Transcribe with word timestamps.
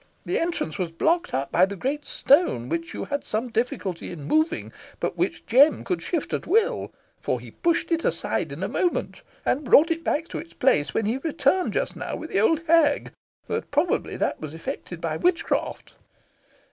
The 0.25 0.39
entrance 0.39 0.79
was 0.79 0.91
blocked 0.91 1.31
up 1.31 1.51
by 1.51 1.67
the 1.67 1.75
great 1.75 2.05
stone 2.07 2.69
which 2.69 2.91
you 2.91 3.05
had 3.05 3.23
some 3.23 3.49
difficulty 3.49 4.11
in 4.11 4.23
moving, 4.23 4.73
but 4.99 5.15
which 5.15 5.45
Jem 5.45 5.83
could 5.83 6.01
shift 6.01 6.33
at 6.33 6.47
will; 6.47 6.91
for 7.19 7.39
he 7.39 7.51
pushed 7.51 7.91
it 7.91 8.03
aside 8.03 8.51
in 8.51 8.63
a 8.63 8.67
moment, 8.67 9.21
and 9.45 9.63
brought 9.63 9.91
it 9.91 10.03
back 10.03 10.27
to 10.29 10.39
its 10.39 10.53
place, 10.55 10.95
when 10.95 11.05
he 11.05 11.17
returned 11.19 11.73
just 11.73 11.95
now 11.95 12.15
with 12.15 12.31
the 12.31 12.39
old 12.41 12.61
hag; 12.65 13.11
but 13.45 13.69
probably 13.69 14.17
that 14.17 14.41
was 14.41 14.55
effected 14.55 15.01
by 15.01 15.17
witchcraft." 15.17 15.93